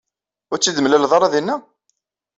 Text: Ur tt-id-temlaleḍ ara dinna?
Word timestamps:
Ur 0.51 0.57
tt-id-temlaleḍ 0.57 1.11
ara 1.13 1.33
dinna? 1.33 1.55